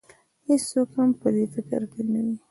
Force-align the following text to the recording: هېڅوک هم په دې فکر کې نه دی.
هېڅوک 0.47 0.89
هم 0.97 1.09
په 1.21 1.27
دې 1.35 1.45
فکر 1.53 1.81
کې 1.91 2.01
نه 2.13 2.21
دی. 2.25 2.35